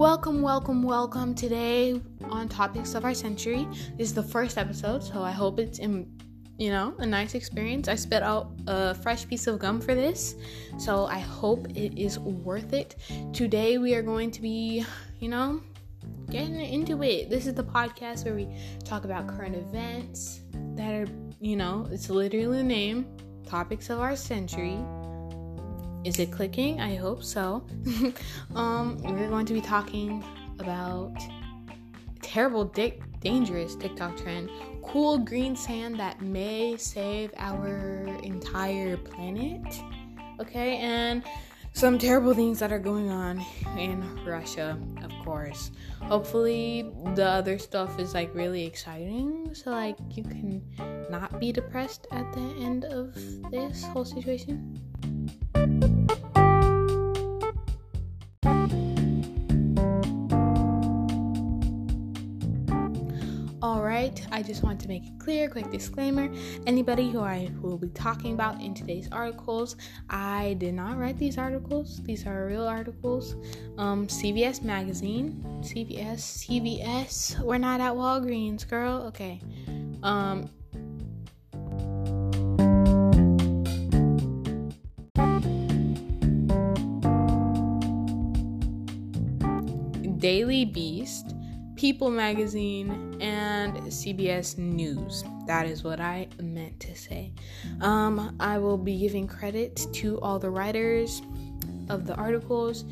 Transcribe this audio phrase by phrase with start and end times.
[0.00, 1.34] Welcome, welcome, welcome.
[1.34, 2.00] Today
[2.30, 3.68] on Topics of Our Century
[3.98, 6.10] this is the first episode, so I hope it's in,
[6.56, 7.86] you know, a nice experience.
[7.86, 10.36] I spit out a fresh piece of gum for this,
[10.78, 12.96] so I hope it is worth it.
[13.34, 14.86] Today we are going to be,
[15.18, 15.60] you know,
[16.30, 17.28] getting into it.
[17.28, 18.48] This is the podcast where we
[18.86, 20.40] talk about current events
[20.76, 21.08] that are,
[21.42, 23.04] you know, it's literally the name,
[23.44, 24.78] Topics of Our Century
[26.04, 26.80] is it clicking?
[26.80, 27.64] I hope so.
[28.54, 30.24] um, we're going to be talking
[30.58, 31.14] about
[32.22, 34.50] terrible, dick, dangerous TikTok trend,
[34.82, 39.80] cool green sand that may save our entire planet.
[40.40, 41.22] Okay, and
[41.72, 43.44] some terrible things that are going on
[43.78, 45.70] in Russia, of course.
[46.02, 50.62] Hopefully, the other stuff is like really exciting, so like you can
[51.10, 53.14] not be depressed at the end of
[53.50, 54.80] this whole situation.
[63.62, 66.30] Alright, I just want to make it clear, quick disclaimer.
[66.66, 69.76] Anybody who I will be talking about in today's articles,
[70.08, 72.00] I did not write these articles.
[72.04, 73.36] These are real articles.
[73.76, 75.44] Um, CVS magazine.
[75.60, 77.38] CVS, CVS.
[77.40, 79.02] We're not at Walgreens, girl.
[79.08, 79.42] Okay.
[80.02, 80.48] Um,
[90.20, 91.34] Daily Beast,
[91.76, 95.24] People Magazine, and CBS News.
[95.46, 97.32] That is what I meant to say.
[97.80, 101.22] Um, I will be giving credit to all the writers
[101.88, 102.84] of the articles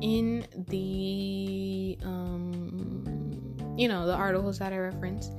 [0.00, 5.30] in the, um, you know, the articles that I reference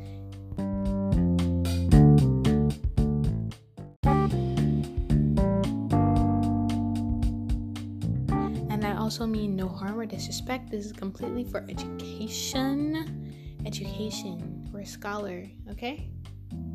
[9.08, 10.70] also mean no harm or disrespect.
[10.70, 13.32] This is completely for education.
[13.66, 14.68] Education.
[14.70, 16.10] We're a scholar, okay?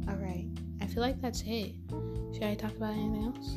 [0.09, 0.47] Alright.
[0.81, 1.75] I feel like that's it.
[2.33, 3.51] Should I talk about anything else?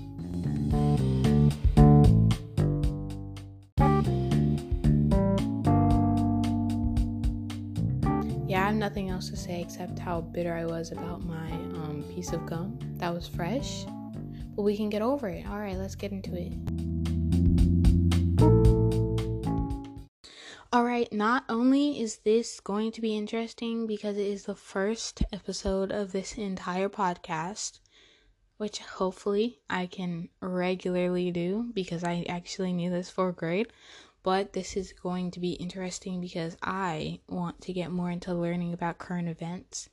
[8.46, 12.04] Yeah, I have nothing else to say except how bitter I was about my um,
[12.14, 12.78] piece of gum.
[12.98, 13.86] That was fresh.
[14.54, 15.48] But we can get over it.
[15.48, 16.52] Alright, let's get into it.
[20.76, 25.90] Alright, not only is this going to be interesting because it is the first episode
[25.90, 27.80] of this entire podcast,
[28.58, 33.72] which hopefully I can regularly do because I actually need this for grade.
[34.22, 38.74] But this is going to be interesting because I want to get more into learning
[38.74, 39.88] about current events.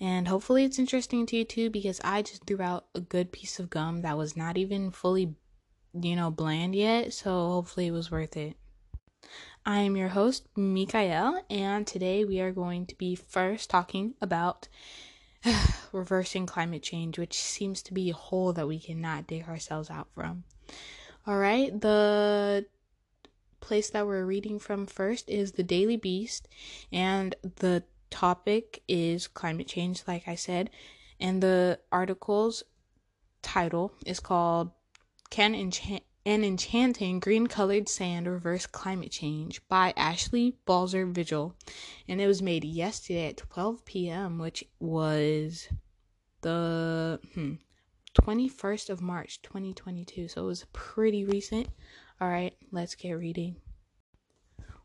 [0.00, 3.60] And hopefully it's interesting to you too because I just threw out a good piece
[3.60, 5.36] of gum that was not even fully,
[5.94, 7.12] you know, bland yet.
[7.12, 8.56] So hopefully it was worth it.
[9.68, 14.68] I am your host, Mikael, and today we are going to be first talking about
[15.92, 20.06] reversing climate change, which seems to be a hole that we cannot dig ourselves out
[20.14, 20.44] from.
[21.26, 22.66] All right, the
[23.58, 26.46] place that we're reading from first is the Daily Beast,
[26.92, 30.70] and the topic is climate change, like I said,
[31.18, 32.62] and the article's
[33.42, 34.70] title is called
[35.30, 41.54] Can Enchant an Enchanting Green Colored Sand Reverse Climate Change by Ashley Balzer Vigil.
[42.08, 45.68] And it was made yesterday at 12 p.m., which was
[46.40, 47.52] the hmm,
[48.20, 50.26] 21st of March 2022.
[50.26, 51.68] So it was pretty recent.
[52.20, 53.56] All right, let's get reading.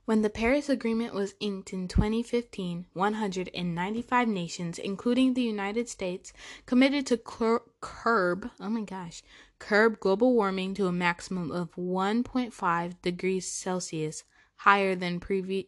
[0.05, 6.33] When the Paris Agreement was inked in 2015, 195 nations, including the United States,
[6.67, 9.23] committed to cur- curb, oh my gosh,
[9.61, 14.23] curb global warming to a maximum of 1.5 degrees Celsius
[14.57, 15.67] higher than pre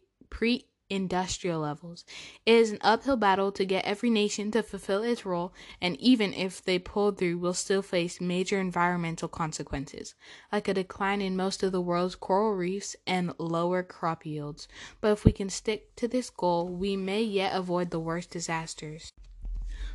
[0.90, 2.04] industrial levels.
[2.44, 6.34] It is an uphill battle to get every nation to fulfill its role, and even
[6.34, 10.14] if they pull through, will still face major environmental consequences,
[10.52, 14.68] like a decline in most of the world's coral reefs and lower crop yields.
[15.00, 19.12] But if we can stick to this goal, we may yet avoid the worst disasters.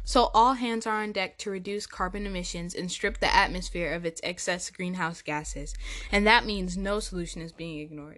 [0.10, 4.08] So, all hands are on deck to reduce carbon emissions and strip the atmosphere of
[4.08, 5.76] its excess greenhouse gases,
[6.12, 8.18] and that means no solution is being ignored.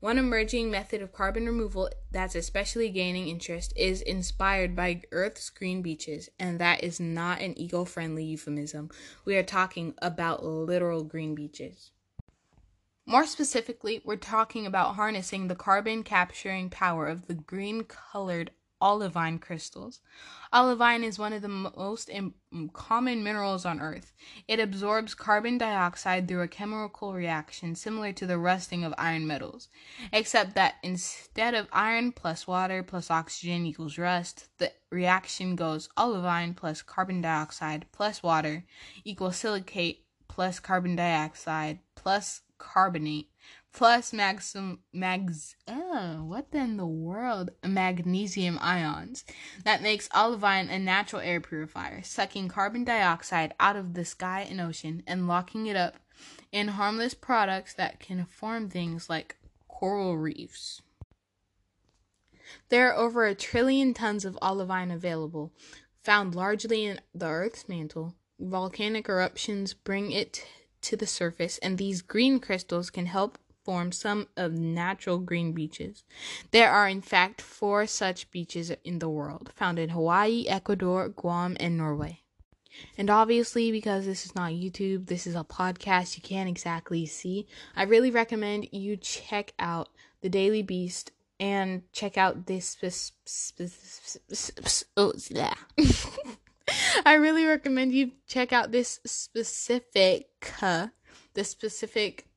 [0.00, 5.80] One emerging method of carbon removal that's especially gaining interest is inspired by Earth's green
[5.80, 8.90] beaches, and that is not an eco friendly euphemism.
[9.24, 11.92] We are talking about literal green beaches.
[13.06, 18.50] More specifically, we're talking about harnessing the carbon capturing power of the green colored
[18.82, 20.00] olivine crystals.
[20.52, 22.34] Olivine is one of the most Im-
[22.74, 24.12] common minerals on Earth.
[24.46, 29.68] It absorbs carbon dioxide through a chemical reaction similar to the rusting of iron metals,
[30.12, 36.54] except that instead of iron plus water plus oxygen equals rust, the reaction goes olivine
[36.54, 38.64] plus carbon dioxide plus water
[39.04, 43.28] equals silicate plus carbon dioxide plus carbonate
[43.72, 47.50] plus maxim mags oh, what in the world?
[47.64, 49.24] Magnesium ions
[49.64, 54.60] that makes olivine a natural air purifier sucking carbon dioxide out of the sky and
[54.60, 55.96] ocean and locking it up
[56.50, 59.36] in harmless products that can form things like
[59.68, 60.82] coral reefs.
[62.68, 65.52] There are over a trillion tons of olivine available
[66.02, 68.14] found largely in the earth's mantle.
[68.38, 70.44] Volcanic eruptions bring it
[70.82, 76.04] to the surface and these green crystals can help form some of natural green beaches.
[76.50, 81.56] There are, in fact, four such beaches in the world, found in Hawaii, Ecuador, Guam,
[81.60, 82.22] and Norway.
[82.96, 87.46] And obviously, because this is not YouTube, this is a podcast, you can't exactly see.
[87.76, 89.88] I really recommend you check out
[90.22, 92.76] The Daily Beast and check out this.
[94.96, 95.54] oh, yeah.
[97.04, 100.28] I really recommend you check out this specific,
[100.62, 100.88] uh,
[101.34, 102.28] this specific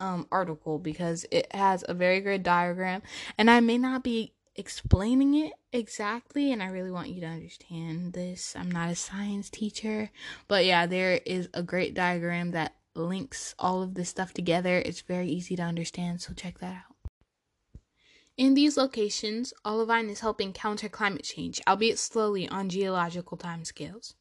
[0.00, 3.02] um, article because it has a very good diagram
[3.38, 8.12] and I may not be explaining it exactly and I really want you to understand
[8.12, 8.54] this.
[8.56, 10.10] I'm not a science teacher,
[10.48, 14.78] but yeah, there is a great diagram that links all of this stuff together.
[14.78, 16.94] It's very easy to understand, so check that out.
[18.36, 24.14] In these locations, olivine is helping counter climate change, albeit slowly on geological timescales.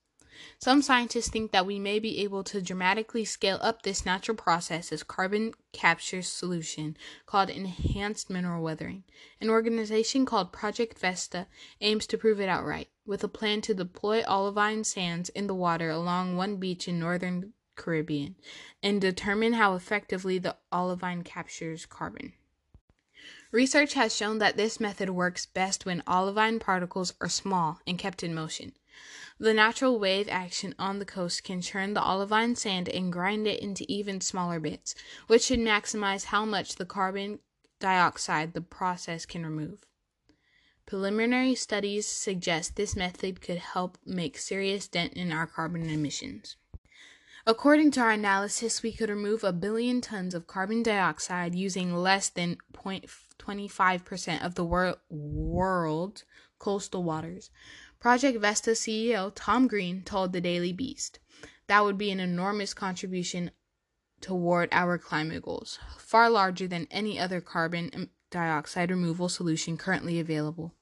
[0.59, 4.91] Some scientists think that we may be able to dramatically scale up this natural process
[4.91, 9.03] as carbon capture solution called enhanced mineral weathering.
[9.41, 11.47] An organization called Project Vesta
[11.81, 15.89] aims to prove it outright, with a plan to deploy olivine sands in the water
[15.89, 18.35] along one beach in northern Caribbean
[18.81, 22.33] and determine how effectively the olivine captures carbon.
[23.53, 28.23] Research has shown that this method works best when olivine particles are small and kept
[28.23, 28.73] in motion.
[29.37, 33.61] The natural wave action on the coast can churn the olivine sand and grind it
[33.61, 34.95] into even smaller bits,
[35.27, 37.37] which should maximize how much the carbon
[37.79, 39.85] dioxide the process can remove.
[40.87, 46.55] Preliminary studies suggest this method could help make serious dent in our carbon emissions.
[47.45, 52.29] According to our analysis, we could remove a billion tons of carbon dioxide using less
[52.29, 52.57] than
[53.39, 56.25] 0.25% of the wor- world's
[56.59, 57.49] coastal waters.
[57.99, 61.19] Project Vesta CEO Tom Green told the Daily Beast
[61.67, 63.51] that would be an enormous contribution
[64.21, 70.73] toward our climate goals, far larger than any other carbon dioxide removal solution currently available.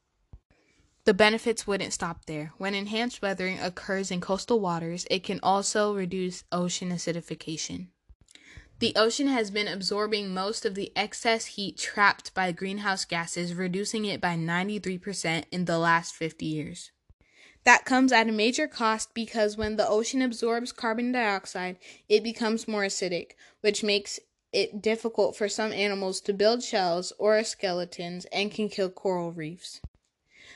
[1.03, 2.53] The benefits wouldn't stop there.
[2.57, 7.88] When enhanced weathering occurs in coastal waters, it can also reduce ocean acidification.
[8.81, 14.05] The ocean has been absorbing most of the excess heat trapped by greenhouse gases, reducing
[14.05, 16.89] it by 93% in the last 50 years.
[17.63, 21.77] That comes at a major cost because when the ocean absorbs carbon dioxide,
[22.09, 24.19] it becomes more acidic, which makes
[24.51, 29.79] it difficult for some animals to build shells or skeletons and can kill coral reefs.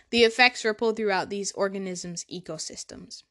[0.09, 3.21] The effects ripple throughout these organisms' ecosystems.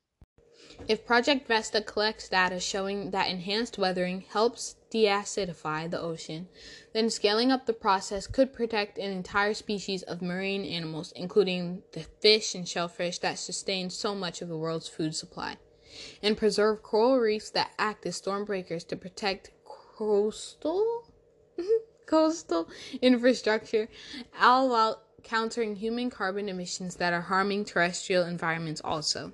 [0.86, 6.48] If Project Vesta collects data showing that enhanced weathering helps deacidify the ocean,
[6.92, 12.06] then scaling up the process could protect an entire species of marine animals, including the
[12.20, 15.56] fish and shellfish that sustain so much of the world's food supply,
[16.22, 21.10] and preserve coral reefs that act as storm breakers to protect coastal
[22.06, 22.68] coastal
[23.02, 23.88] infrastructure,
[24.40, 29.32] all while countering human carbon emissions that are harming terrestrial environments also.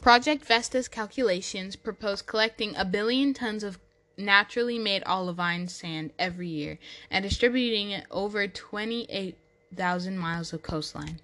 [0.00, 3.78] Project Vesta's calculations propose collecting a billion tons of
[4.16, 6.78] naturally made olivine sand every year
[7.10, 11.20] and distributing it over 28,000 miles of coastline.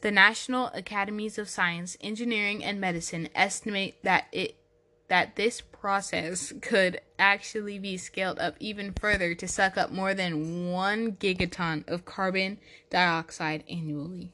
[0.00, 4.56] The National Academies of Science, Engineering, and Medicine estimate that it
[5.08, 10.68] that this process could actually be scaled up even further to suck up more than
[10.72, 12.58] 1 gigaton of carbon
[12.90, 14.32] dioxide annually.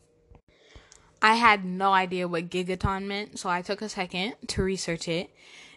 [1.25, 5.31] I had no idea what gigaton meant, so I took a second to research it.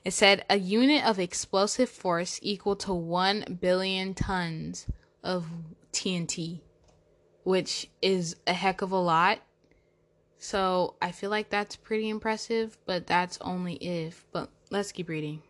[0.04, 4.88] It said a unit of explosive force equal to 1 billion tons
[5.24, 5.46] of
[5.94, 6.62] TNT,
[7.44, 9.40] which is a heck of a lot.
[10.40, 14.26] So I feel like that's pretty impressive, but that's only if.
[14.32, 15.44] But let's keep reading.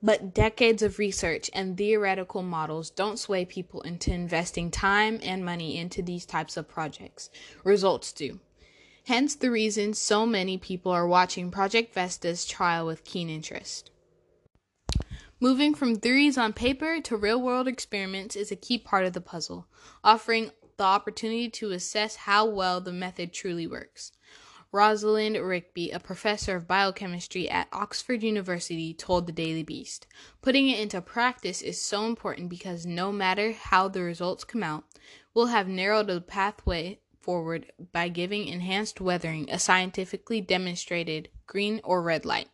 [0.00, 5.76] But decades of research and theoretical models don't sway people into investing time and money
[5.76, 7.30] into these types of projects.
[7.64, 8.38] Results do.
[9.06, 13.90] Hence the reason so many people are watching Project Vesta's trial with keen interest.
[15.38, 19.20] Moving from theories on paper to real world experiments is a key part of the
[19.20, 19.66] puzzle,
[20.02, 24.12] offering the opportunity to assess how well the method truly works.
[24.72, 30.06] Rosalind Rickaby, a professor of biochemistry at Oxford University, told the Daily Beast.
[30.40, 34.84] Putting it into practice is so important because no matter how the results come out,
[35.34, 42.02] we'll have narrowed the pathway forward by giving enhanced weathering a scientifically demonstrated green or
[42.02, 42.48] red light.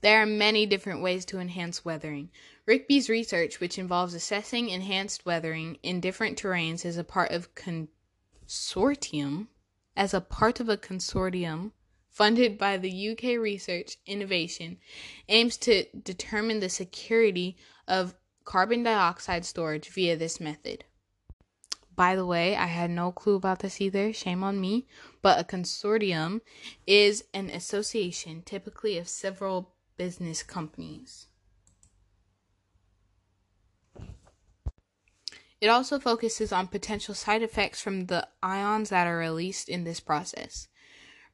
[0.00, 2.30] There are many different ways to enhance weathering.
[2.66, 9.46] Rickaby's research, which involves assessing enhanced weathering in different terrains as a part of consortium,
[9.96, 11.70] as a part of a consortium
[12.10, 14.78] funded by the UK Research Innovation,
[15.28, 20.84] aims to determine the security of carbon dioxide storage via this method.
[21.96, 24.12] By the way, I had no clue about this either.
[24.12, 24.86] Shame on me.
[25.22, 26.42] But a consortium
[26.86, 31.26] is an association, typically of several business companies.
[35.58, 40.00] It also focuses on potential side effects from the ions that are released in this
[40.00, 40.68] process.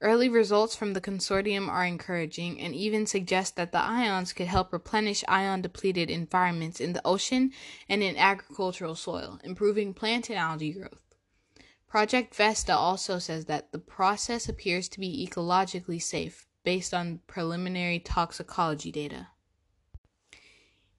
[0.03, 4.73] Early results from the consortium are encouraging and even suggest that the ions could help
[4.73, 7.53] replenish ion depleted environments in the ocean
[7.89, 11.15] and in agricultural soil, improving plant and algae growth.
[11.87, 18.01] Project Vesta also says that the process appears to be ecologically safe based on preliminary
[18.01, 19.29] toxicology data.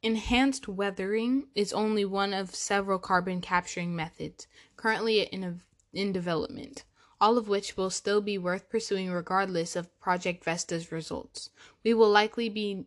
[0.02, 6.86] Enhanced weathering is only one of several carbon capturing methods currently in, in development,
[7.24, 11.52] all of which will still be worth pursuing regardless of Project Vesta's results.
[11.82, 12.84] We will likely be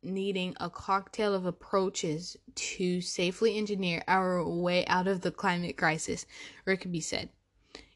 [0.00, 6.24] needing a cocktail of approaches to safely engineer our way out of the climate crisis,
[6.64, 7.30] Rickaby said.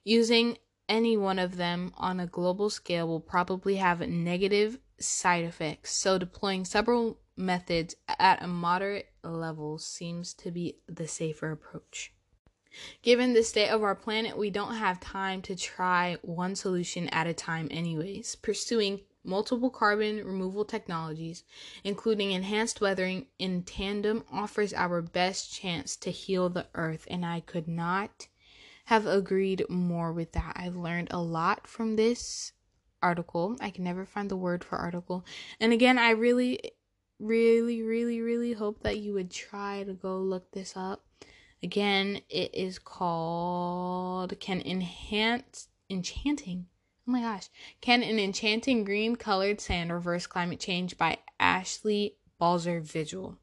[0.02, 0.58] Using
[0.88, 6.18] any one of them on a global scale will probably have negative side effects, so
[6.18, 12.12] deploying several methods at a moderate level seems to be the safer approach.
[13.02, 17.26] Given the state of our planet, we don't have time to try one solution at
[17.26, 18.36] a time, anyways.
[18.36, 21.44] Pursuing multiple carbon removal technologies,
[21.82, 27.40] including enhanced weathering in tandem, offers our best chance to heal the earth, and I
[27.40, 28.28] could not
[28.86, 30.52] have agreed more with that.
[30.56, 32.52] I've learned a lot from this
[33.02, 33.56] article.
[33.60, 35.24] I can never find the word for article.
[35.58, 36.72] And again, I really,
[37.18, 41.04] really, really, really hope that you would try to go look this up.
[41.64, 46.66] Again, it is called Can Enhance Enchanting.
[47.08, 47.48] Oh my gosh.
[47.80, 53.38] Can an enchanting green colored sand reverse climate change by Ashley Balzer Vigil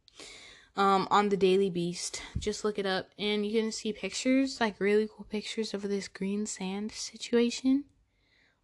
[0.76, 2.22] um, on the Daily Beast.
[2.38, 6.08] Just look it up and you can see pictures, like really cool pictures of this
[6.08, 7.86] green sand situation.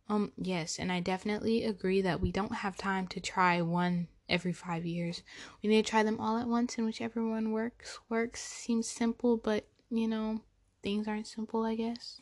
[0.08, 4.54] Um, yes, and I definitely agree that we don't have time to try one every
[4.54, 5.24] five years.
[5.62, 8.42] We need to try them all at once, and whichever one works, works.
[8.42, 10.42] Seems simple, but you know,
[10.84, 12.22] things aren't simple, I guess.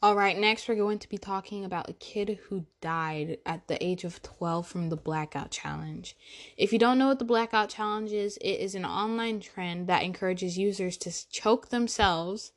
[0.00, 3.84] All right, next we're going to be talking about a kid who died at the
[3.84, 6.16] age of 12 from the Blackout Challenge.
[6.56, 10.04] If you don't know what the Blackout Challenge is, it is an online trend that
[10.04, 12.52] encourages users to choke themselves.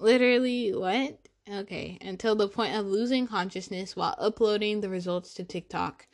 [0.00, 1.20] Literally, what?
[1.48, 6.08] Okay, until the point of losing consciousness while uploading the results to TikTok.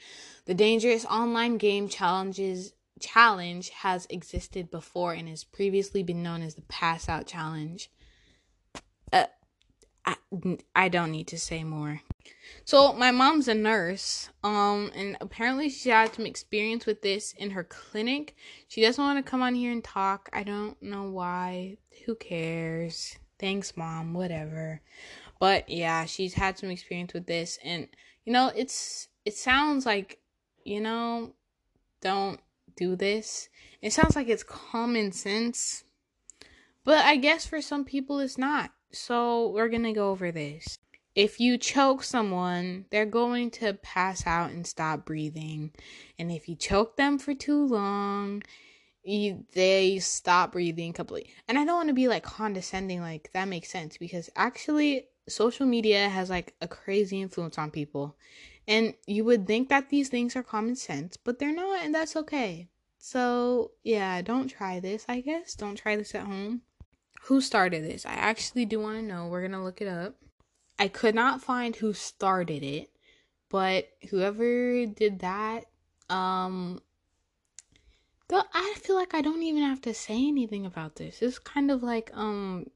[0.44, 6.54] The dangerous online game challenges challenge has existed before and has previously been known as
[6.54, 7.90] the Pass Out Challenge.
[9.12, 9.26] Uh,
[10.04, 10.16] I,
[10.74, 12.00] I don't need to say more.
[12.64, 17.50] So my mom's a nurse, um, and apparently she had some experience with this in
[17.50, 18.34] her clinic.
[18.68, 20.28] She doesn't want to come on here and talk.
[20.32, 21.76] I don't know why.
[22.06, 23.16] Who cares?
[23.38, 24.14] Thanks, mom.
[24.14, 24.80] Whatever.
[25.40, 27.88] But yeah, she's had some experience with this, and
[28.24, 30.18] you know, it's it sounds like,
[30.64, 31.34] you know,
[32.00, 32.40] don't
[32.76, 33.48] do this.
[33.80, 35.84] It sounds like it's common sense,
[36.84, 38.70] but I guess for some people it's not.
[38.92, 40.78] So we're going to go over this.
[41.14, 45.72] If you choke someone, they're going to pass out and stop breathing.
[46.18, 48.42] And if you choke them for too long,
[49.04, 51.34] you, they stop breathing completely.
[51.48, 55.66] And I don't want to be like condescending, like that makes sense because actually, social
[55.66, 58.16] media has like a crazy influence on people.
[58.66, 62.16] And you would think that these things are common sense, but they're not, and that's
[62.16, 62.68] okay.
[62.98, 65.54] So, yeah, don't try this, I guess.
[65.54, 66.62] Don't try this at home
[67.22, 68.06] who started this.
[68.06, 69.26] I actually do want to know.
[69.26, 70.14] We're going to look it up.
[70.78, 72.90] I could not find who started it,
[73.48, 75.66] but whoever did that,
[76.08, 76.80] um,
[78.32, 81.20] I feel like I don't even have to say anything about this.
[81.20, 82.66] It's kind of like um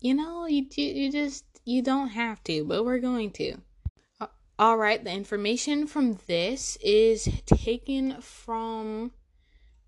[0.00, 3.56] you know, you you just you don't have to, but we're going to.
[4.56, 9.10] All right, the information from this is taken from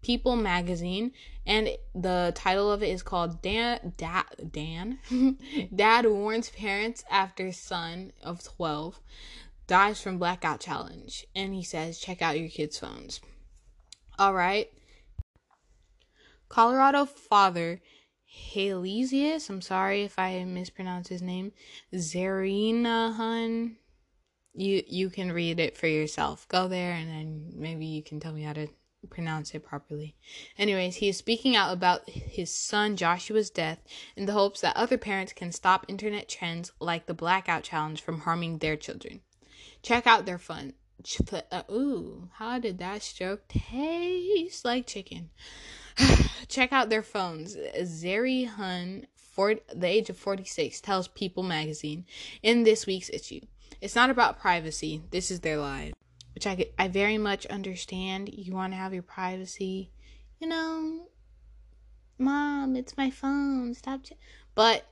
[0.02, 1.12] People magazine
[1.46, 4.98] and the title of it is called Dan Dad Dan
[5.74, 9.00] Dad warns parents after son of 12
[9.68, 13.20] dies from blackout challenge and he says check out your kids phones.
[14.18, 14.68] All right.
[16.48, 17.80] Colorado father
[18.54, 21.52] Halesius, I'm sorry if I mispronounce his name,
[21.94, 23.76] Zerinahan.
[24.56, 26.48] You you can read it for yourself.
[26.48, 28.68] Go there and then maybe you can tell me how to
[29.10, 30.16] pronounce it properly.
[30.58, 33.78] Anyways, he is speaking out about his son Joshua's death
[34.16, 38.20] in the hopes that other parents can stop internet trends like the blackout challenge from
[38.20, 39.20] harming their children.
[39.82, 40.72] Check out their fun.
[41.52, 45.30] Uh, ooh, how did that stroke taste like chicken?
[46.48, 47.56] Check out their phones.
[47.56, 52.06] Zerihun, for the age of 46, tells People magazine
[52.42, 53.40] in this week's issue.
[53.80, 55.02] It's not about privacy.
[55.10, 55.94] This is their lives
[56.36, 58.28] which I I very much understand.
[58.30, 59.90] You want to have your privacy,
[60.38, 61.08] you know.
[62.18, 63.72] Mom, it's my phone.
[63.72, 64.04] Stop.
[64.04, 64.12] Ch-.
[64.54, 64.84] But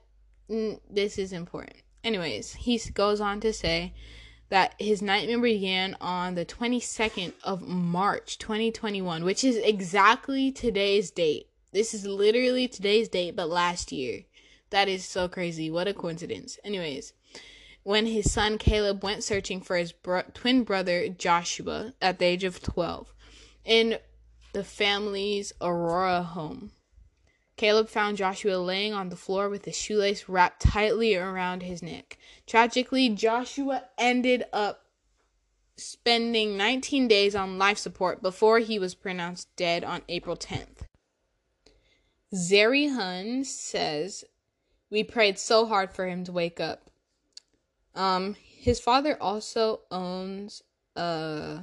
[0.51, 1.77] mm, this is important.
[2.03, 3.93] Anyways, he goes on to say
[4.49, 11.49] that his nightmare began on the 22nd of March 2021, which is exactly today's date.
[11.73, 14.23] This is literally today's date, but last year.
[14.71, 15.71] That is so crazy.
[15.71, 16.59] What a coincidence.
[16.65, 17.13] Anyways,
[17.85, 22.43] when his son Caleb went searching for his bro- twin brother Joshua at the age
[22.43, 23.15] of 12
[23.65, 23.99] in
[24.53, 26.73] the family's Aurora home.
[27.57, 32.19] Caleb found Joshua laying on the floor with a shoelace wrapped tightly around his neck.
[32.47, 34.87] Tragically, Joshua ended up
[35.77, 40.87] spending 19 days on life support before he was pronounced dead on April 10th.
[42.35, 44.25] Zerihun says,
[44.91, 46.91] We prayed so hard for him to wake up.
[47.95, 50.63] Um, his father also owns
[50.97, 51.61] uh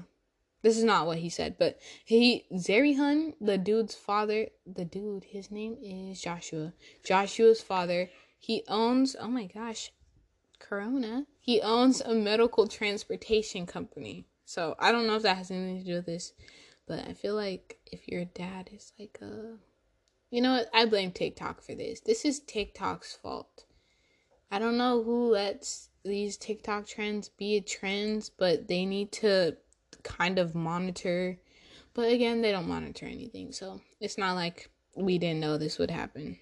[0.61, 5.49] this is not what he said, but he Zerihun, the dude's father, the dude, his
[5.49, 6.73] name is Joshua.
[7.03, 9.91] Joshua's father, he owns oh my gosh,
[10.59, 11.25] Corona.
[11.39, 14.27] He owns a medical transportation company.
[14.45, 16.33] So I don't know if that has anything to do with this,
[16.87, 19.57] but I feel like if your dad is like a
[20.29, 20.69] you know what?
[20.73, 21.99] I blame TikTok for this.
[21.99, 23.65] This is TikTok's fault.
[24.51, 29.55] I don't know who lets these TikTok trends be trends, but they need to
[30.03, 31.39] kind of monitor.
[31.93, 35.91] But again, they don't monitor anything, so it's not like we didn't know this would
[35.91, 36.37] happen.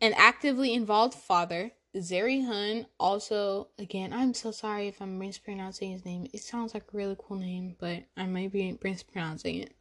[0.00, 6.26] An actively involved father, Zerihun, also, again, I'm so sorry if I'm mispronouncing his name.
[6.32, 9.72] It sounds like a really cool name, but I might be mispronouncing it.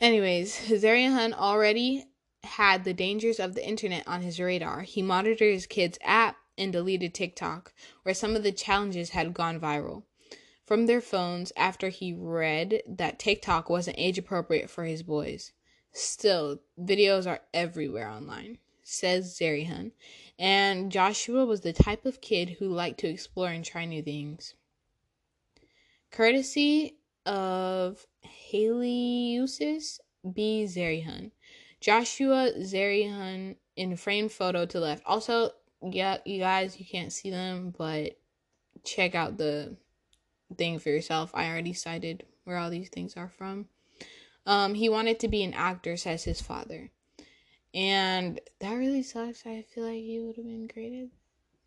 [0.00, 2.06] Anyways, Zerihun already
[2.44, 4.82] had the dangers of the internet on his radar.
[4.82, 9.60] He monitored his kids' app and deleted TikTok, where some of the challenges had gone
[9.60, 10.04] viral
[10.66, 15.52] from their phones after he read that TikTok wasn't age appropriate for his boys.
[15.92, 19.92] Still, videos are everywhere online, says Zerihun.
[20.38, 24.54] And Joshua was the type of kid who liked to explore and try new things.
[26.10, 28.04] Courtesy of
[28.52, 30.00] Haleusis
[30.34, 30.64] B.
[30.68, 31.30] Zerihun.
[31.80, 35.02] Joshua Zerihun in frame photo to left.
[35.06, 35.50] Also,
[35.82, 38.18] yeah, you guys, you can't see them, but
[38.84, 39.76] check out the
[40.56, 41.30] thing for yourself.
[41.34, 43.66] I already cited where all these things are from.
[44.46, 46.90] Um, he wanted to be an actor, says his father.
[47.74, 49.44] And that really sucks.
[49.44, 51.10] I feel like he would have been great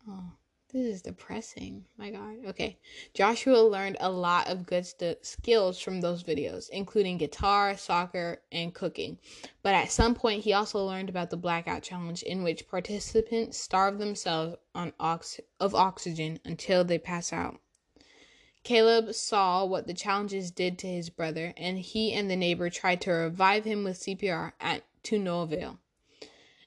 [0.08, 0.32] Oh.
[0.72, 1.84] This is depressing.
[1.98, 2.46] My God.
[2.46, 2.78] Okay.
[3.12, 8.72] Joshua learned a lot of good st- skills from those videos, including guitar, soccer, and
[8.72, 9.18] cooking.
[9.62, 13.98] But at some point, he also learned about the blackout challenge, in which participants starve
[13.98, 17.58] themselves on ox- of oxygen until they pass out.
[18.62, 23.00] Caleb saw what the challenges did to his brother, and he and the neighbor tried
[23.00, 25.78] to revive him with CPR at to no avail.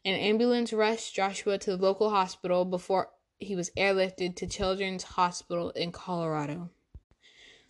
[0.04, 3.12] An ambulance rushed Joshua to the local hospital before
[3.44, 6.70] he was airlifted to Children's Hospital in Colorado.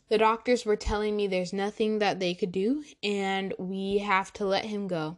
[0.09, 4.45] The doctors were telling me there's nothing that they could do and we have to
[4.45, 5.17] let him go.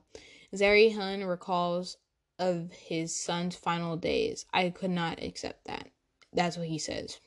[0.54, 1.98] Zerihun recalls
[2.40, 4.46] of his son's final days.
[4.54, 5.90] I could not accept that.
[6.32, 7.20] That's what he says.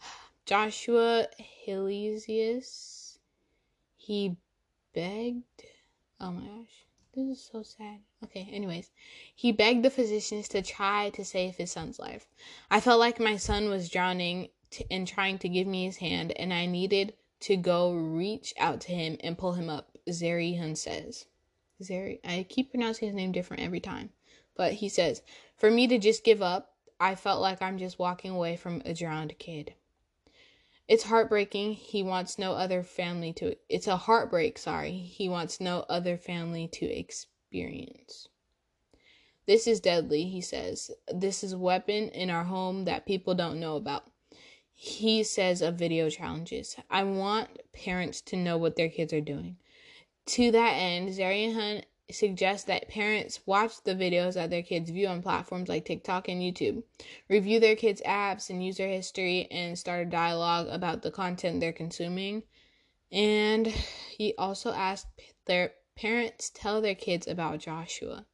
[0.46, 1.28] Joshua
[1.66, 3.18] Hilesius,
[3.96, 4.36] he
[4.94, 5.64] begged.
[6.20, 6.86] Oh my gosh.
[7.14, 8.00] This is so sad.
[8.22, 8.90] Okay, anyways,
[9.34, 12.28] he begged the physicians to try to save his son's life.
[12.70, 16.32] I felt like my son was drowning t- and trying to give me his hand,
[16.32, 21.24] and I needed to go reach out to him and pull him up, Zerihun says.
[21.82, 24.10] Zeri, I keep pronouncing his name different every time.
[24.54, 25.22] But he says,
[25.56, 28.92] For me to just give up, I felt like I'm just walking away from a
[28.92, 29.72] drowned kid.
[30.86, 31.72] It's heartbreaking.
[31.72, 34.98] He wants no other family to It's a heartbreak, sorry.
[34.98, 37.26] He wants no other family to experience.
[39.46, 40.90] This is deadly, he says.
[41.12, 44.04] This is a weapon in our home that people don't know about.
[44.74, 46.76] He says of video challenges.
[46.88, 49.56] I want parents to know what their kids are doing.
[50.26, 55.08] To that end, Zarian Hunt suggests that parents watch the videos that their kids view
[55.08, 56.82] on platforms like TikTok and YouTube,
[57.28, 61.72] review their kids' apps and user history, and start a dialogue about the content they're
[61.72, 62.42] consuming.
[63.12, 65.08] And he also asked
[65.46, 68.24] their parents tell their kids about Joshua.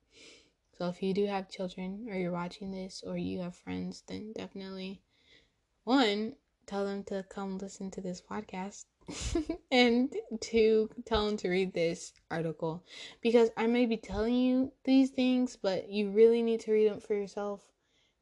[0.79, 4.33] So if you do have children or you're watching this or you have friends, then
[4.37, 5.02] definitely
[5.83, 6.35] one,
[6.66, 8.85] tell them to come listen to this podcast
[9.72, 12.85] and to tell them to read this article
[13.20, 17.00] because I may be telling you these things, but you really need to read them
[17.00, 17.64] for yourself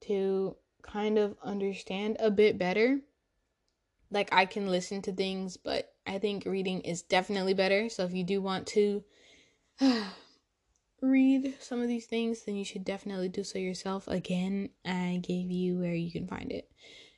[0.06, 3.00] to kind of understand a bit better.
[4.10, 7.90] Like I can listen to things, but I think reading is definitely better.
[7.90, 9.04] So if you do want to
[11.02, 14.08] read some of these things, then you should definitely do so yourself.
[14.08, 16.70] Again, I gave you where you can find it.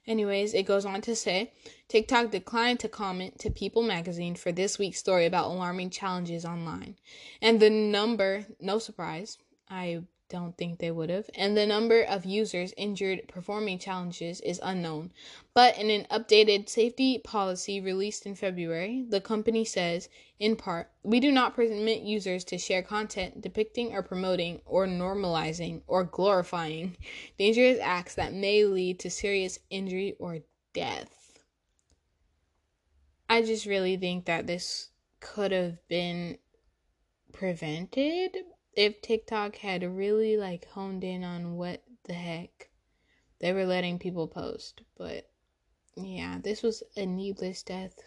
[0.06, 1.52] Anyways, it goes on to say
[1.88, 6.96] TikTok declined to comment to People magazine for this week's story about alarming challenges online.
[7.42, 9.38] And the number, no surprise,
[9.68, 11.30] I don't think they would have.
[11.34, 15.12] And the number of users injured performing challenges is unknown.
[15.54, 20.08] But in an updated safety policy released in February, the company says,
[20.38, 25.82] in part, we do not permit users to share content depicting or promoting or normalizing
[25.86, 26.96] or glorifying
[27.38, 30.38] dangerous acts that may lead to serious injury or
[30.72, 31.38] death.
[33.28, 36.38] I just really think that this could have been
[37.32, 38.36] prevented
[38.76, 42.68] if TikTok had really like honed in on what the heck
[43.40, 44.82] they were letting people post.
[44.96, 45.28] But
[45.96, 47.98] yeah, this was a needless death.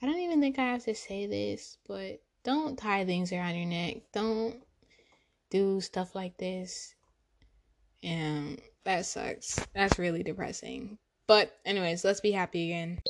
[0.00, 3.66] I don't even think I have to say this, but don't tie things around your
[3.66, 3.96] neck.
[4.12, 4.62] Don't
[5.50, 6.94] do stuff like this.
[8.02, 9.58] And that sucks.
[9.74, 10.98] That's really depressing.
[11.26, 13.00] But, anyways, let's be happy again.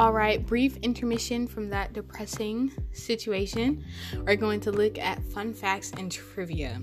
[0.00, 3.84] All right, brief intermission from that depressing situation.
[4.24, 6.80] We're going to look at fun facts and trivia.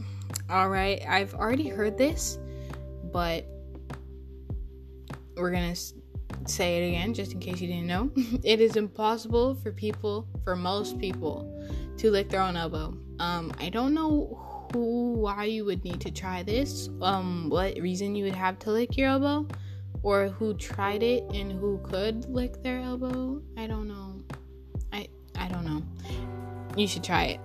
[0.51, 2.37] All right, I've already heard this,
[3.11, 3.47] but
[5.35, 5.81] we're going to
[6.45, 8.11] say it again just in case you didn't know.
[8.43, 11.51] it is impossible for people, for most people,
[11.97, 12.95] to lick their own elbow.
[13.17, 18.13] Um, I don't know who, why you would need to try this, um, what reason
[18.13, 19.47] you would have to lick your elbow
[20.03, 23.41] or who tried it and who could lick their elbow.
[23.57, 24.21] I don't know.
[24.93, 25.83] I I don't know.
[26.75, 27.39] You should try it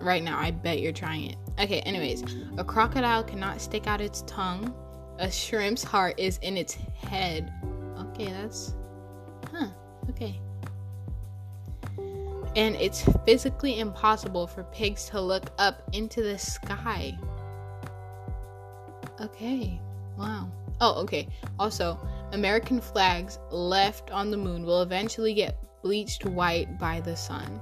[0.00, 0.38] right now.
[0.38, 1.36] I bet you're trying it.
[1.58, 2.24] Okay, anyways,
[2.56, 4.74] a crocodile cannot stick out its tongue.
[5.18, 7.52] A shrimp's heart is in its head.
[7.98, 8.74] Okay, that's
[9.52, 9.68] huh.
[10.08, 10.40] Okay.
[12.56, 17.16] And it's physically impossible for pigs to look up into the sky.
[19.20, 19.80] Okay.
[20.16, 20.50] Wow.
[20.80, 21.28] Oh, okay.
[21.58, 21.98] Also,
[22.32, 27.60] American flags left on the moon will eventually get bleached white by the sun.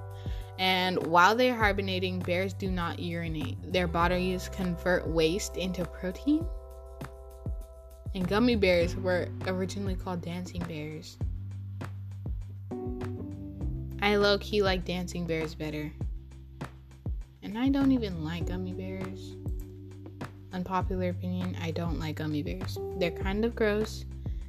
[0.59, 3.73] And while they're hibernating, bears do not urinate.
[3.73, 6.47] Their bodies convert waste into protein.
[8.15, 11.17] And gummy bears were originally called dancing bears.
[14.01, 15.93] I low key like dancing bears better.
[17.43, 19.37] And I don't even like gummy bears
[20.53, 22.79] unpopular opinion, I don't like gummy bears.
[22.97, 24.05] They're kind of gross.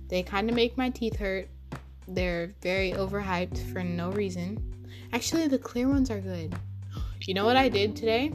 [0.08, 1.50] They kind of make my teeth hurt.
[2.08, 4.64] They're very overhyped for no reason.
[5.14, 6.56] Actually, the clear ones are good.
[7.22, 8.32] You know what I did today?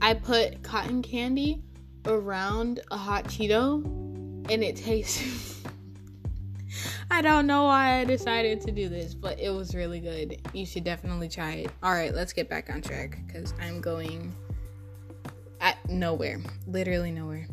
[0.00, 1.62] I put cotton candy
[2.06, 3.84] around a hot Cheeto
[4.50, 5.60] and it tastes.
[7.10, 10.40] I don't know why I decided to do this, but it was really good.
[10.52, 11.70] You should definitely try it.
[11.82, 14.34] All right, let's get back on track because I'm going
[15.62, 16.40] at nowhere.
[16.66, 17.46] Literally nowhere.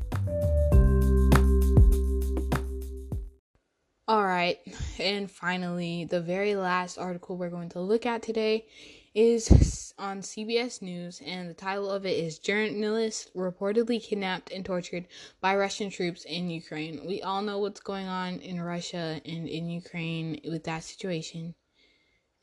[4.08, 4.58] All right,
[4.98, 8.66] and finally, the very last article we're going to look at today
[9.14, 15.06] is on CBS News, and the title of it is Journalists Reportedly Kidnapped and Tortured
[15.42, 17.06] by Russian Troops in Ukraine.
[17.06, 21.54] We all know what's going on in Russia and in Ukraine with that situation,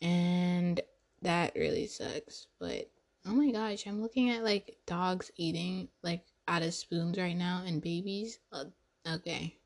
[0.00, 0.81] and
[1.22, 2.46] that really sucks.
[2.61, 2.90] But
[3.29, 7.65] Oh my gosh, I'm looking at like dogs eating like out of spoons right now
[7.67, 8.39] and babies.
[8.53, 8.67] Uh,
[9.07, 9.57] okay.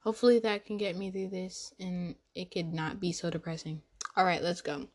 [0.00, 3.82] Hopefully that can get me through this and it could not be so depressing.
[4.16, 4.86] All right, let's go.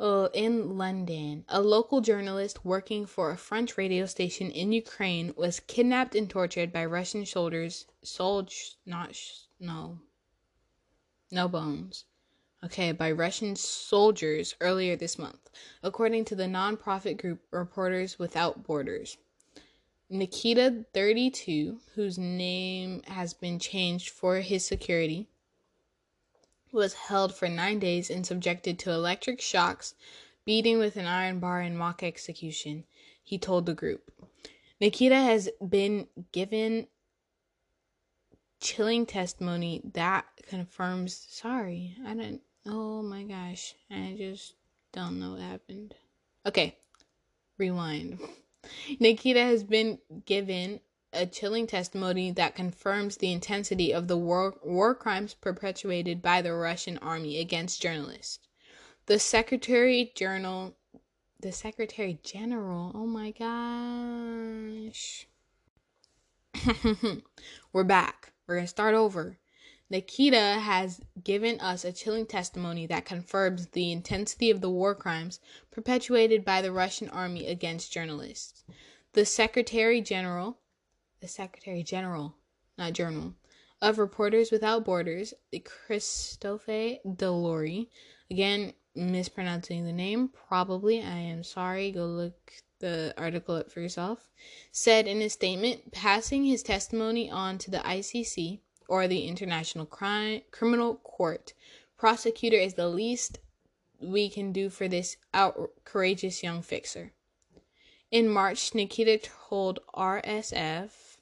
[0.00, 5.60] uh, in London, a local journalist working for a French radio station in Ukraine was
[5.60, 7.86] kidnapped and tortured by Russian soldiers.
[8.02, 9.98] Soldiers, not sh- no,
[11.30, 12.06] no bones.
[12.64, 15.50] Okay, by Russian soldiers earlier this month,
[15.82, 19.16] according to the nonprofit group Reporters Without Borders.
[20.08, 25.28] Nikita, 32, whose name has been changed for his security,
[26.70, 29.94] was held for nine days and subjected to electric shocks,
[30.44, 32.84] beating with an iron bar, and mock execution,
[33.24, 34.12] he told the group.
[34.80, 36.86] Nikita has been given
[38.60, 41.26] chilling testimony that confirms.
[41.28, 42.40] Sorry, I don't.
[42.64, 44.54] Oh my gosh, I just
[44.92, 45.94] don't know what happened.
[46.46, 46.76] Okay,
[47.58, 48.20] rewind.
[49.00, 50.80] Nikita has been given
[51.12, 56.54] a chilling testimony that confirms the intensity of the war, war crimes perpetuated by the
[56.54, 58.38] Russian army against journalists.
[59.06, 60.76] The Secretary General
[61.42, 65.26] the Secretary General, oh my gosh.
[67.72, 68.32] We're back.
[68.46, 69.38] We're going to start over.
[69.92, 75.38] Nikita has given us a chilling testimony that confirms the intensity of the war crimes
[75.70, 78.64] perpetuated by the Russian army against journalists.
[79.12, 80.56] The Secretary General
[81.20, 82.34] the Secretary General,
[82.78, 83.34] not Journal,
[83.82, 86.66] of Reporters Without Borders, Christophe
[87.06, 87.86] Deloire,
[88.30, 94.30] again mispronouncing the name, probably, I am sorry, go look the article up for yourself,
[94.72, 100.42] said in a statement, passing his testimony on to the ICC, or the International Crime,
[100.50, 101.52] Criminal Court.
[101.96, 103.38] Prosecutor is the least
[104.00, 107.12] we can do for this out- courageous young fixer.
[108.10, 111.12] In March, Nikita told RSF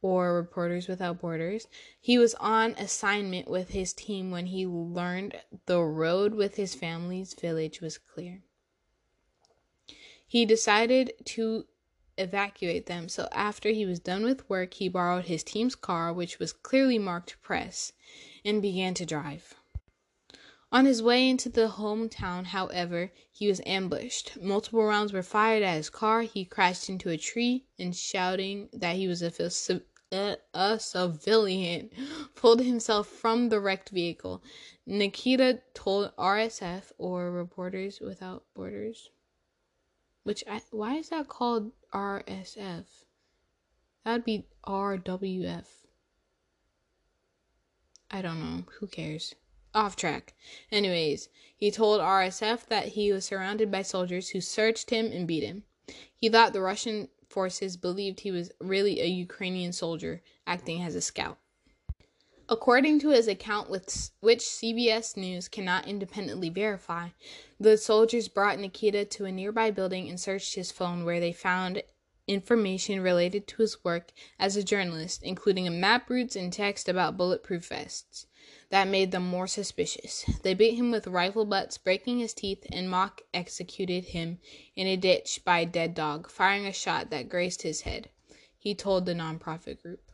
[0.00, 1.66] or Reporters Without Borders.
[2.00, 7.34] He was on assignment with his team when he learned the road with his family's
[7.34, 8.42] village was clear.
[10.26, 11.66] He decided to
[12.18, 16.38] evacuate them, so after he was done with work, he borrowed his team's car, which
[16.38, 17.92] was clearly marked press,
[18.44, 19.54] and began to drive.
[20.72, 24.36] On his way into the hometown, however, he was ambushed.
[24.40, 26.22] Multiple rounds were fired at his car.
[26.22, 29.80] He crashed into a tree and, shouting that he was a, a,
[30.12, 31.90] uh, a civilian,
[32.34, 34.42] pulled himself from the wrecked vehicle.
[34.84, 39.10] Nikita told RSF or Reporters Without Borders,
[40.26, 42.84] which I, why is that called RSF?
[44.04, 45.66] That would be RWF.
[48.10, 48.64] I don't know.
[48.80, 49.36] Who cares?
[49.72, 50.34] off track.
[50.72, 55.44] Anyways, he told RSF that he was surrounded by soldiers who searched him and beat
[55.44, 55.62] him.
[56.16, 61.00] He thought the Russian forces believed he was really a Ukrainian soldier acting as a
[61.00, 61.38] scout.
[62.48, 67.08] According to his account, which CBS News cannot independently verify,
[67.58, 71.82] the soldiers brought Nikita to a nearby building and searched his phone, where they found
[72.28, 77.16] information related to his work as a journalist, including a map routes and text about
[77.16, 78.26] bulletproof vests
[78.70, 80.24] that made them more suspicious.
[80.42, 84.38] They beat him with rifle butts, breaking his teeth, and mock executed him
[84.76, 88.08] in a ditch by a dead dog, firing a shot that grazed his head,
[88.56, 90.10] he told the nonprofit group.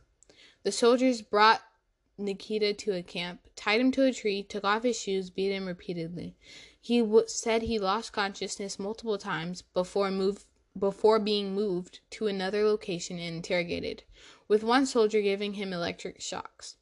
[0.63, 1.61] The soldiers brought
[2.17, 5.65] Nikita to a camp, tied him to a tree, took off his shoes, beat him
[5.65, 6.35] repeatedly.
[6.79, 10.45] He w- said he lost consciousness multiple times before move
[10.77, 14.03] before being moved to another location and interrogated,
[14.47, 16.77] with one soldier giving him electric shocks.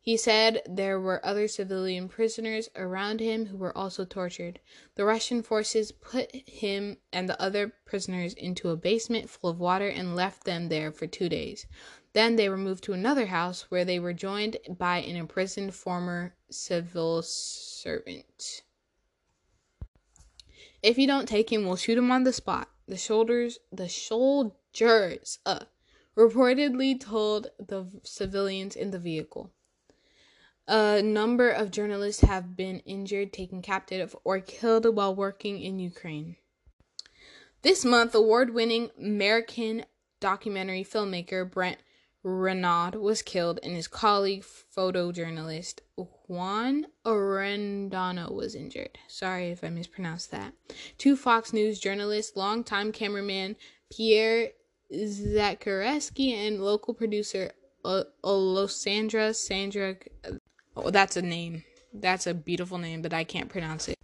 [0.00, 4.60] He said there were other civilian prisoners around him who were also tortured.
[4.96, 9.88] The Russian forces put him and the other prisoners into a basement full of water
[9.88, 11.66] and left them there for two days.
[12.14, 16.36] Then they were moved to another house where they were joined by an imprisoned former
[16.48, 18.62] civil servant.
[20.80, 22.70] If you don't take him, we'll shoot him on the spot.
[22.86, 25.64] The shoulders, the soldiers, uh,
[26.16, 29.50] reportedly told the civilians in the vehicle.
[30.68, 36.36] A number of journalists have been injured, taken captive, or killed while working in Ukraine.
[37.62, 39.84] This month, award winning American
[40.20, 41.78] documentary filmmaker Brent
[42.24, 45.80] Renaud was killed, and his colleague, photojournalist
[46.26, 48.98] Juan Arredondo, was injured.
[49.08, 50.54] Sorry if I mispronounced that.
[50.96, 53.56] Two Fox News journalists, longtime cameraman
[53.94, 54.48] Pierre
[54.90, 57.52] Zakrzewski, and local producer
[57.84, 59.96] uh, Olosandra Sandra
[60.76, 61.62] Oh, that's a name.
[61.92, 63.98] That's a beautiful name, but I can't pronounce it.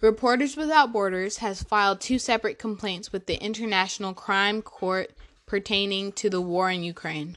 [0.00, 5.12] Reporters Without Borders has filed two separate complaints with the International Crime Court
[5.46, 7.36] pertaining to the war in Ukraine.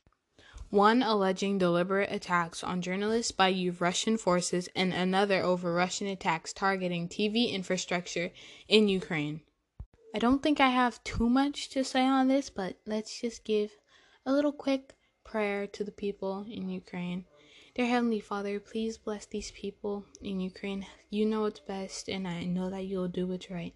[0.69, 7.08] One alleging deliberate attacks on journalists by Russian forces, and another over Russian attacks targeting
[7.08, 8.32] TV infrastructure
[8.67, 9.41] in Ukraine.
[10.13, 13.77] I don't think I have too much to say on this, but let's just give
[14.25, 17.23] a little quick prayer to the people in Ukraine.
[17.73, 20.86] Dear Heavenly Father, please bless these people in Ukraine.
[21.10, 23.73] You know what's best, and I know that you'll do what's right.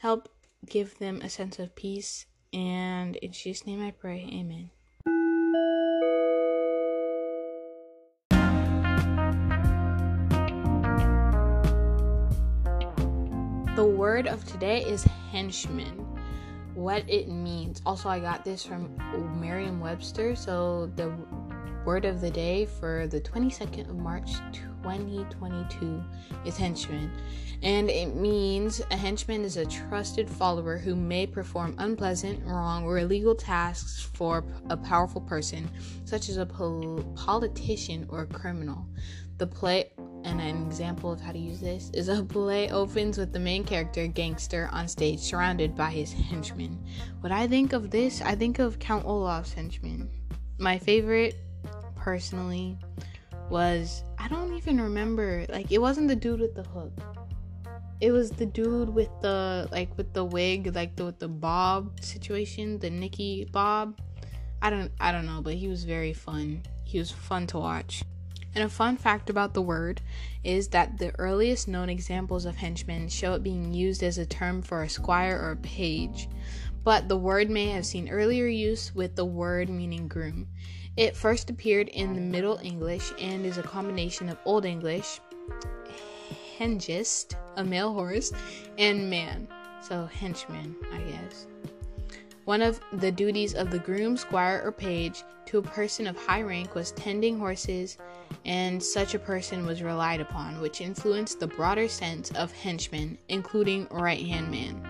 [0.00, 0.28] Help
[0.68, 4.28] give them a sense of peace, and in Jesus' name I pray.
[4.30, 4.70] Amen.
[13.76, 16.02] The word of today is henchman.
[16.72, 17.82] What it means.
[17.84, 18.96] Also, I got this from
[19.38, 20.34] Merriam Webster.
[20.34, 21.14] So, the
[21.84, 24.32] word of the day for the 22nd of March
[24.82, 26.02] 2022
[26.46, 27.12] is henchman.
[27.62, 33.00] And it means a henchman is a trusted follower who may perform unpleasant, wrong, or
[33.00, 35.68] illegal tasks for a powerful person,
[36.06, 38.86] such as a pol- politician or a criminal.
[39.36, 39.90] The play
[40.26, 43.62] and an example of how to use this is a play opens with the main
[43.62, 46.84] character, Gangster, on stage surrounded by his henchmen.
[47.20, 50.10] What I think of this, I think of Count Olaf's henchmen.
[50.58, 51.36] My favorite,
[51.94, 52.76] personally,
[53.50, 55.46] was I don't even remember.
[55.48, 56.92] Like, it wasn't the dude with the hook.
[58.00, 62.00] It was the dude with the like with the wig, like the with the bob
[62.00, 63.98] situation, the Nicky Bob.
[64.60, 66.62] I don't I don't know, but he was very fun.
[66.84, 68.02] He was fun to watch.
[68.56, 70.00] And a fun fact about the word
[70.42, 74.62] is that the earliest known examples of henchmen show it being used as a term
[74.62, 76.26] for a squire or a page,
[76.82, 80.48] but the word may have seen earlier use with the word meaning groom.
[80.96, 85.20] It first appeared in the Middle English and is a combination of Old English,
[86.58, 88.32] hengest, a male horse,
[88.78, 89.48] and man,
[89.82, 91.46] so henchman, I guess.
[92.46, 96.42] One of the duties of the groom, squire, or page to a person of high
[96.42, 97.98] rank was tending horses,
[98.44, 103.88] and such a person was relied upon, which influenced the broader sense of henchman, including
[103.90, 104.80] right hand man.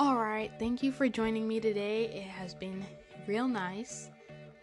[0.00, 2.06] Alright, thank you for joining me today.
[2.06, 2.82] It has been
[3.26, 4.08] real nice.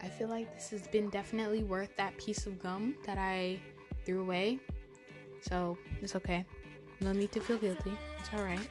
[0.02, 3.60] I feel like this has been definitely worth that piece of gum that I
[4.08, 4.58] threw away.
[5.42, 6.46] So it's okay.
[7.00, 7.94] No need to feel guilty.
[8.20, 8.68] It's alright.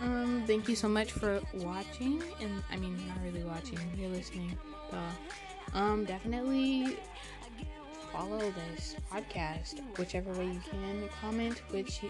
[0.00, 4.56] Um, thank you so much for watching, and I mean, not really watching, you're listening.
[4.90, 5.78] Duh.
[5.78, 6.96] Um, definitely
[8.12, 11.08] follow this podcast whichever way you can.
[11.20, 12.00] Comment which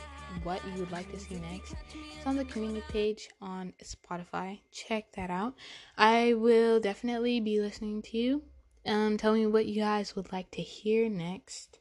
[0.45, 1.75] what you would like to see next.
[2.17, 4.61] It's on the community page on Spotify.
[4.71, 5.55] Check that out.
[5.99, 8.43] I will definitely be listening to you.
[8.87, 11.81] Um, tell me what you guys would like to hear next.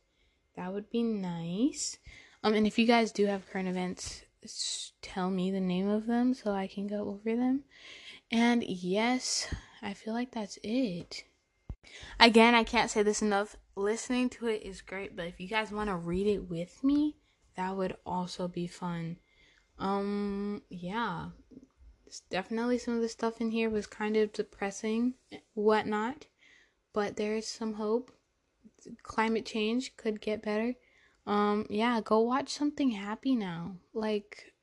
[0.56, 1.98] That would be nice.
[2.44, 4.24] Um, and if you guys do have current events,
[5.02, 7.64] tell me the name of them so I can go over them.
[8.32, 11.24] And yes, I feel like that's it.
[12.20, 13.58] Again, I can't say this enough.
[13.76, 17.16] Listening to it is great, but if you guys want to read it with me,
[17.56, 19.18] that would also be fun.
[19.78, 21.30] Um, yeah.
[22.06, 25.14] It's definitely some of the stuff in here was kind of depressing,
[25.54, 26.26] whatnot,
[26.94, 28.12] but there is some hope.
[29.04, 30.76] Climate change could get better.
[31.26, 33.76] Um, yeah, go watch something happy now.
[33.94, 34.54] Like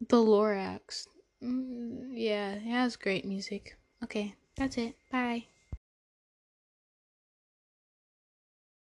[0.00, 1.06] the Lorax.
[1.42, 3.76] Mm, yeah, it has great music.
[4.02, 4.96] Okay, that's it.
[5.10, 5.46] Bye.